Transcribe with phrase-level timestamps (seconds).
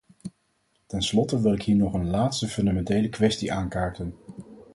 [0.87, 4.13] Tenslotte wil ik hier nog een laatste fundamentele kwestie aankaarten.